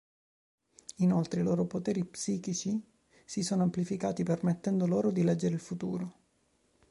Inoltre, 0.95 1.41
i 1.41 1.43
loro 1.43 1.67
poteri 1.67 2.03
psichici 2.05 2.83
si 3.23 3.43
sono 3.43 3.61
amplificati 3.61 4.23
permettendo 4.23 4.87
loro 4.87 5.11
di 5.11 5.21
leggere 5.21 5.53
il 5.53 5.59
futuro. 5.61 6.13